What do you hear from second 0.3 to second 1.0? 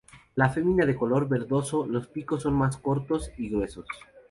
La femenina de